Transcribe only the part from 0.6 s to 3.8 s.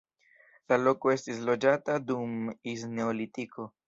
La loko estis loĝata dum ls neolitiko.